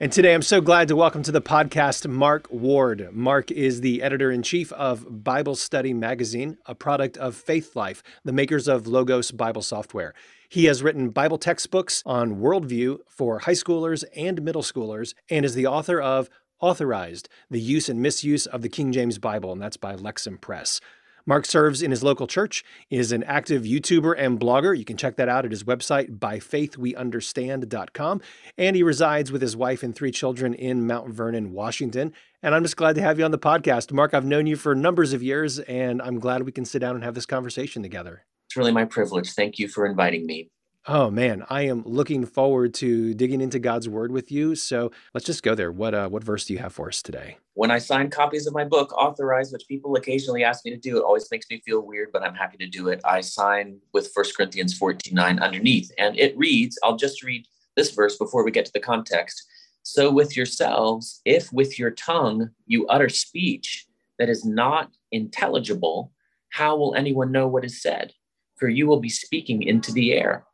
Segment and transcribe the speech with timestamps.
[0.00, 3.08] And today I'm so glad to welcome to the podcast Mark Ward.
[3.10, 8.32] Mark is the editor in chief of Bible Study Magazine, a product of Faithlife, the
[8.32, 10.14] makers of Logos Bible software.
[10.48, 15.54] He has written Bible textbooks on worldview for high schoolers and middle schoolers and is
[15.54, 19.76] the author of Authorized The Use and Misuse of the King James Bible, and that's
[19.76, 20.80] by Lexham Press.
[21.28, 24.74] Mark serves in his local church, is an active YouTuber and blogger.
[24.76, 28.22] You can check that out at his website, byfaithweunderstand.com.
[28.56, 32.14] And he resides with his wife and three children in Mount Vernon, Washington.
[32.42, 33.92] And I'm just glad to have you on the podcast.
[33.92, 36.94] Mark, I've known you for numbers of years, and I'm glad we can sit down
[36.94, 38.24] and have this conversation together.
[38.46, 39.32] It's really my privilege.
[39.32, 40.48] Thank you for inviting me.
[40.86, 44.54] Oh man, I am looking forward to digging into God's word with you.
[44.54, 45.70] So let's just go there.
[45.70, 47.36] What uh, what verse do you have for us today?
[47.54, 50.96] When I sign copies of my book, authorized, which people occasionally ask me to do,
[50.96, 53.02] it always makes me feel weird, but I'm happy to do it.
[53.04, 57.44] I sign with 1 Corinthians 14 9 underneath, and it reads, I'll just read
[57.76, 59.44] this verse before we get to the context.
[59.82, 63.86] So with yourselves, if with your tongue you utter speech
[64.18, 66.12] that is not intelligible,
[66.50, 68.12] how will anyone know what is said?
[68.56, 70.44] For you will be speaking into the air.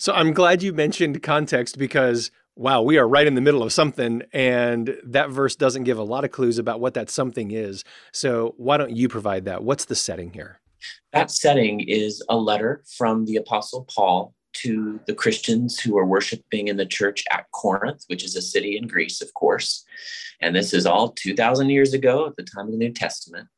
[0.00, 3.70] So I'm glad you mentioned context because wow, we are right in the middle of
[3.70, 7.84] something, and that verse doesn't give a lot of clues about what that something is.
[8.12, 9.62] So why don't you provide that?
[9.62, 10.58] What's the setting here?
[11.12, 16.68] That setting is a letter from the Apostle Paul to the Christians who are worshiping
[16.68, 19.84] in the church at Corinth, which is a city in Greece, of course.
[20.40, 23.48] And this is all 2,000 years ago at the time of the New Testament.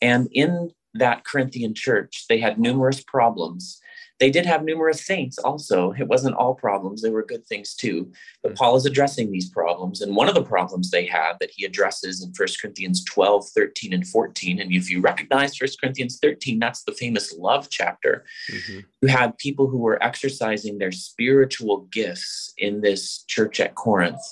[0.00, 3.80] And in that Corinthian church, they had numerous problems
[4.20, 5.92] they did have numerous saints also.
[5.92, 8.12] It wasn't all problems, there were good things too.
[8.42, 10.00] But Paul is addressing these problems.
[10.00, 13.92] And one of the problems they have that he addresses in 1 Corinthians 12, 13,
[13.92, 14.60] and 14.
[14.60, 18.24] And if you recognize 1 Corinthians 13, that's the famous love chapter.
[18.52, 18.80] Mm-hmm.
[19.02, 24.22] You had people who were exercising their spiritual gifts in this church at Corinth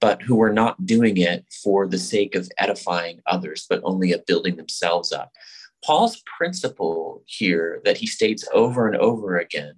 [0.00, 4.24] but who were not doing it for the sake of edifying others, but only of
[4.26, 5.30] building themselves up.
[5.84, 9.74] Paul's principle here that he states over and over again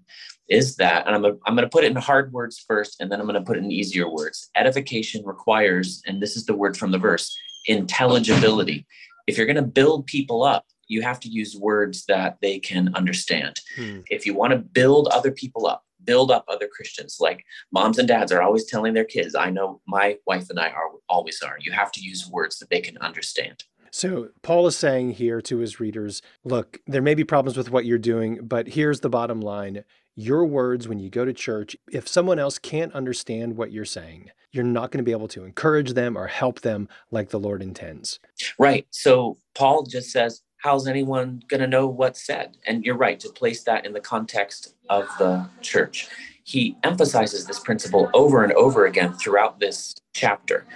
[0.48, 3.10] is that, and I'm, a, I'm going to put it in hard words first, and
[3.10, 4.50] then I'm going to put it in easier words.
[4.56, 7.36] Edification requires, and this is the word from the verse,
[7.66, 8.86] intelligibility.
[9.26, 12.94] If you're going to build people up, you have to use words that they can
[12.94, 13.60] understand.
[13.76, 14.00] Hmm.
[14.10, 18.08] If you want to build other people up, build up other Christians, like moms and
[18.08, 21.56] dads are always telling their kids, I know my wife and I are always are.
[21.60, 23.64] You have to use words that they can understand.
[23.94, 27.84] So, Paul is saying here to his readers look, there may be problems with what
[27.84, 29.84] you're doing, but here's the bottom line.
[30.16, 34.30] Your words when you go to church, if someone else can't understand what you're saying,
[34.50, 37.62] you're not going to be able to encourage them or help them like the Lord
[37.62, 38.18] intends.
[38.58, 38.86] Right.
[38.90, 42.56] So, Paul just says, How's anyone going to know what's said?
[42.66, 46.08] And you're right to place that in the context of the church.
[46.44, 50.66] He emphasizes this principle over and over again throughout this chapter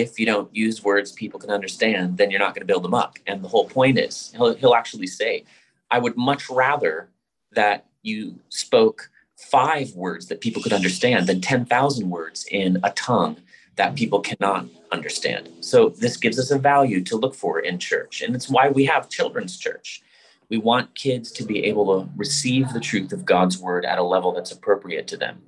[0.00, 2.94] if you don't use words people can understand, then you're not going to build them
[2.94, 3.18] up.
[3.26, 5.44] And the whole point is, he'll, he'll actually say,
[5.90, 7.08] I would much rather
[7.52, 13.36] that you spoke five words that people could understand than 10,000 words in a tongue
[13.76, 15.50] that people cannot understand.
[15.60, 18.22] So this gives us a value to look for in church.
[18.22, 20.02] And it's why we have children's church.
[20.48, 24.02] We want kids to be able to receive the truth of God's word at a
[24.02, 25.42] level that's appropriate to them.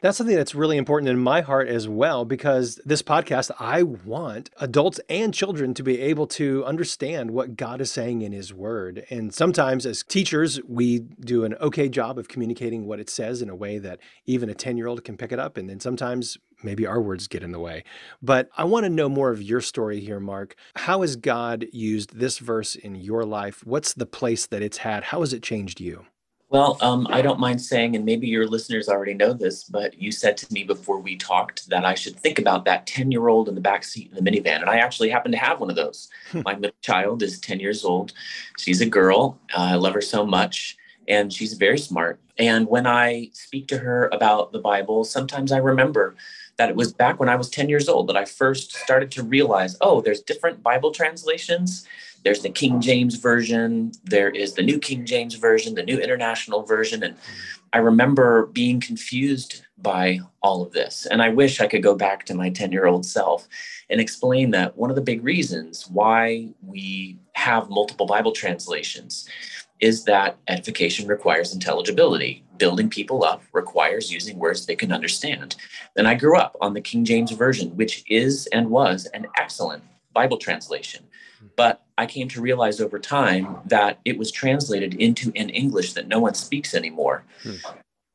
[0.00, 4.50] That's something that's really important in my heart as well, because this podcast, I want
[4.58, 9.04] adults and children to be able to understand what God is saying in His Word.
[9.10, 13.50] And sometimes, as teachers, we do an okay job of communicating what it says in
[13.50, 15.56] a way that even a 10 year old can pick it up.
[15.56, 17.84] And then sometimes maybe our words get in the way.
[18.22, 20.54] But I want to know more of your story here, Mark.
[20.76, 23.64] How has God used this verse in your life?
[23.66, 25.04] What's the place that it's had?
[25.04, 26.06] How has it changed you?
[26.52, 30.12] Well, um, I don't mind saying, and maybe your listeners already know this, but you
[30.12, 33.48] said to me before we talked that I should think about that 10 year old
[33.48, 34.60] in the back seat in the minivan.
[34.60, 36.10] And I actually happen to have one of those.
[36.30, 36.42] Hmm.
[36.44, 38.12] My middle child is 10 years old.
[38.58, 39.38] She's a girl.
[39.56, 40.76] Uh, I love her so much.
[41.08, 42.20] And she's very smart.
[42.36, 46.16] And when I speak to her about the Bible, sometimes I remember
[46.62, 49.24] that it was back when I was 10 years old that I first started to
[49.24, 51.88] realize oh, there's different Bible translations
[52.24, 56.62] there's the King James version, there is the New King James version, the New International
[56.62, 57.02] version.
[57.02, 57.16] And
[57.72, 61.06] I remember being confused by all of this.
[61.06, 63.48] And I wish I could go back to my 10 year old self
[63.90, 69.28] and explain that one of the big reasons why we have multiple Bible translations
[69.82, 72.44] is that edification requires intelligibility.
[72.56, 75.56] Building people up requires using words they can understand.
[75.96, 79.82] And I grew up on the King James Version, which is and was an excellent
[80.14, 81.04] Bible translation.
[81.56, 86.06] But I came to realize over time that it was translated into an English that
[86.06, 87.24] no one speaks anymore.
[87.42, 87.56] Hmm.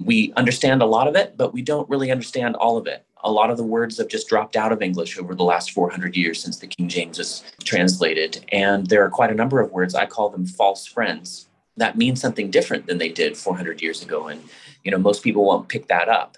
[0.02, 3.06] We understand a lot of it, but we don't really understand all of it.
[3.24, 6.16] A lot of the words have just dropped out of English over the last 400
[6.16, 8.46] years since the King James was translated.
[8.54, 11.47] And there are quite a number of words, I call them false friends,
[11.78, 14.28] that means something different than they did 400 years ago.
[14.28, 14.42] And,
[14.84, 16.38] you know, most people won't pick that up.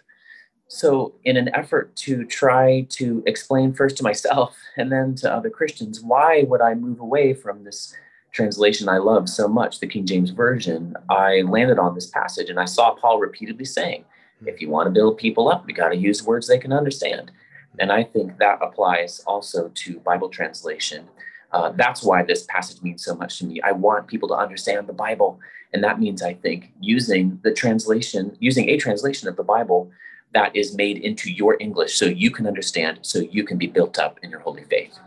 [0.68, 5.50] So, in an effort to try to explain first to myself and then to other
[5.50, 7.96] Christians, why would I move away from this
[8.32, 10.96] translation I love so much, the King James Version?
[11.10, 14.06] I landed on this passage and I saw Paul repeatedly saying,
[14.46, 17.32] if you want to build people up, you got to use words they can understand.
[17.80, 21.08] And I think that applies also to Bible translation.
[21.52, 23.60] Uh, that's why this passage means so much to me.
[23.62, 25.40] I want people to understand the Bible.
[25.74, 29.92] And that means, I think, using the translation, using a translation of the Bible
[30.34, 33.98] that is made into your English so you can understand, so you can be built
[33.98, 34.98] up in your holy faith.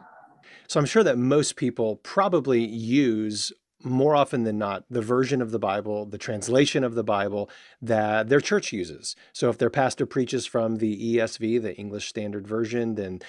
[0.66, 3.52] So I'm sure that most people probably use
[3.84, 7.50] more often than not the version of the Bible, the translation of the Bible
[7.80, 9.16] that their church uses.
[9.32, 13.20] So if their pastor preaches from the ESV, the English Standard Version, then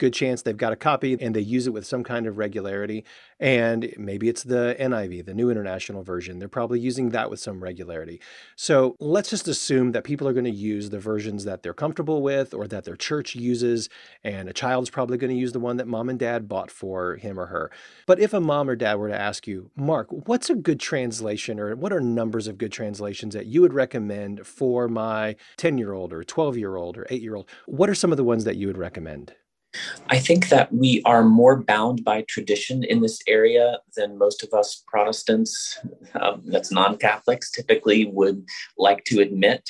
[0.00, 3.04] good chance they've got a copy and they use it with some kind of regularity.
[3.38, 6.38] And maybe it's the NIV, the New International Version.
[6.38, 8.20] They're probably using that with some regularity.
[8.56, 12.22] So let's just assume that people are going to use the versions that they're comfortable
[12.22, 13.88] with or that their church uses.
[14.24, 17.16] And a child's probably going to use the one that mom and dad bought for
[17.16, 17.70] him or her.
[18.06, 21.60] But if a mom or dad were to ask you, Mark, what's a good translation
[21.60, 25.92] or what are numbers of good translations that you would recommend for my 10 year
[25.92, 27.48] old or 12 year old or 8 year old?
[27.66, 29.34] What are some of the ones that you would recommend?
[30.08, 34.52] I think that we are more bound by tradition in this area than most of
[34.52, 35.78] us Protestants,
[36.14, 38.44] um, that's non Catholics, typically would
[38.76, 39.68] like to admit.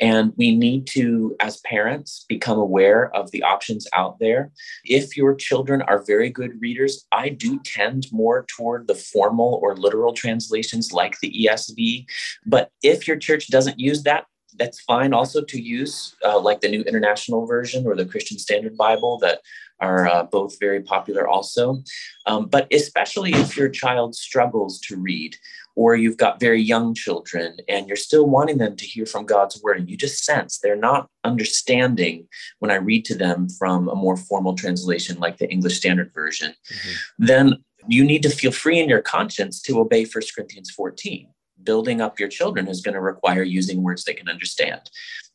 [0.00, 4.52] And we need to, as parents, become aware of the options out there.
[4.84, 9.76] If your children are very good readers, I do tend more toward the formal or
[9.76, 12.06] literal translations like the ESV.
[12.46, 14.26] But if your church doesn't use that,
[14.58, 18.76] that's fine also to use, uh, like the New International Version or the Christian Standard
[18.76, 19.40] Bible, that
[19.80, 21.82] are uh, both very popular also.
[22.26, 25.36] Um, but especially if your child struggles to read,
[25.76, 29.62] or you've got very young children and you're still wanting them to hear from God's
[29.62, 32.26] word, and you just sense they're not understanding
[32.58, 36.54] when I read to them from a more formal translation like the English Standard Version,
[36.68, 37.24] mm-hmm.
[37.24, 41.28] then you need to feel free in your conscience to obey 1 Corinthians 14
[41.62, 44.90] building up your children is going to require using words they can understand.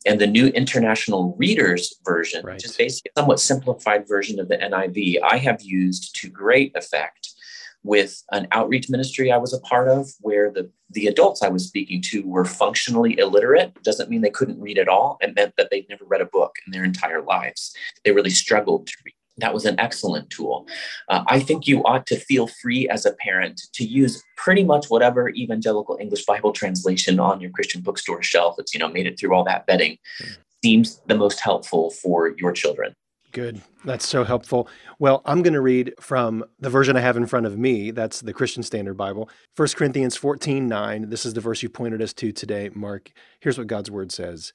[0.06, 2.54] And the new International Readers version, right.
[2.54, 6.76] which is basically a somewhat simplified version of the NIV, I have used to great
[6.76, 7.30] effect
[7.84, 11.66] with an outreach ministry I was a part of where the, the adults I was
[11.68, 13.80] speaking to were functionally illiterate.
[13.82, 15.18] Doesn't mean they couldn't read at all.
[15.20, 17.76] It meant that they'd never read a book in their entire lives.
[18.04, 20.66] They really struggled to read that was an excellent tool.
[21.08, 24.86] Uh, I think you ought to feel free as a parent to use pretty much
[24.88, 29.18] whatever evangelical English Bible translation on your Christian bookstore shelf that's you know made it
[29.18, 29.98] through all that vetting
[30.62, 32.94] seems the most helpful for your children.
[33.32, 33.60] Good.
[33.84, 34.68] That's so helpful.
[35.00, 37.90] Well, I'm going to read from the version I have in front of me.
[37.90, 39.28] That's the Christian Standard Bible.
[39.56, 41.10] 1 Corinthians 14 9.
[41.10, 43.10] This is the verse you pointed us to today, Mark.
[43.40, 44.52] Here's what God's word says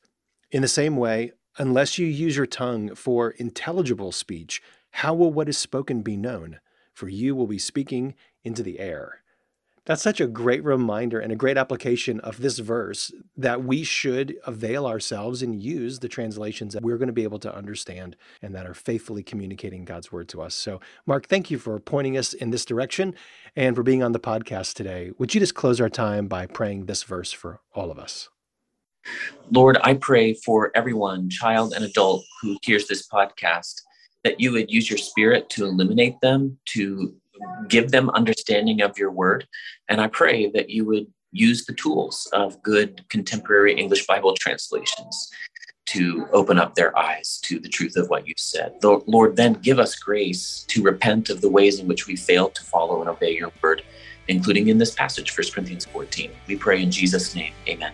[0.52, 4.62] In the same way, Unless you use your tongue for intelligible speech,
[5.00, 6.60] how will what is spoken be known?
[6.94, 9.22] For you will be speaking into the air.
[9.86, 14.36] That's such a great reminder and a great application of this verse that we should
[14.46, 18.54] avail ourselves and use the translations that we're going to be able to understand and
[18.54, 20.54] that are faithfully communicating God's word to us.
[20.54, 23.16] So, Mark, thank you for pointing us in this direction
[23.56, 25.12] and for being on the podcast today.
[25.18, 28.28] Would you just close our time by praying this verse for all of us?
[29.50, 33.76] Lord, I pray for everyone, child and adult, who hears this podcast,
[34.24, 37.16] that you would use your spirit to illuminate them, to
[37.68, 39.48] give them understanding of your word.
[39.88, 45.30] And I pray that you would use the tools of good contemporary English Bible translations
[45.88, 48.80] to open up their eyes to the truth of what you've said.
[48.80, 52.54] The Lord, then give us grace to repent of the ways in which we failed
[52.56, 53.82] to follow and obey your word,
[54.28, 56.32] including in this passage, 1 Corinthians 14.
[56.48, 57.54] We pray in Jesus' name.
[57.68, 57.94] Amen.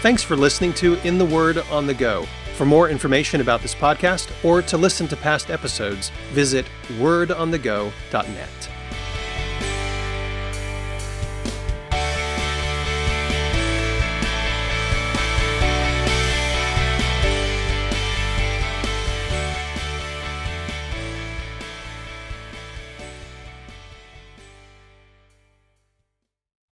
[0.00, 2.24] Thanks for listening to In the Word on the Go.
[2.54, 6.66] For more information about this podcast or to listen to past episodes, visit
[6.98, 8.70] wordonthego.net.